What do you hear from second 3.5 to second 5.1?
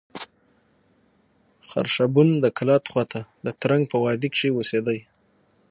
ترنک په وادي کښي اوسېدئ.